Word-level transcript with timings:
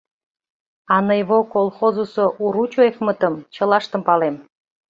А 0.95 0.97
«Ныйво» 1.07 1.39
колхозысо 1.53 2.25
Уручевмытым 2.43 3.33
чылаштым 3.55 4.01
палем. 4.07 4.35